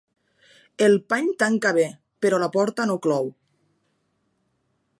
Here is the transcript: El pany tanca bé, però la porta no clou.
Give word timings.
El 0.85 0.95
pany 1.13 1.27
tanca 1.43 1.73
bé, 1.79 1.85
però 2.27 2.39
la 2.45 2.49
porta 2.57 2.87
no 2.93 2.99
clou. 3.07 3.29